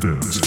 [0.00, 0.39] distance.